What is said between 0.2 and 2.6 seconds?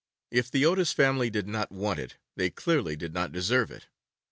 If the Otis family did not want it, they